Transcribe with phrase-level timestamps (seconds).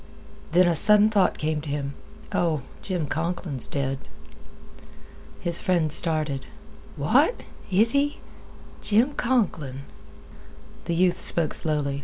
[0.53, 1.91] Then a sudden thought came to him.
[2.31, 2.61] "Oh!
[2.81, 3.99] Jim Conklin's dead."
[5.39, 6.47] His friend started.
[6.95, 7.41] "What?
[7.69, 8.17] Is he?
[8.81, 9.81] Jim Conklin?"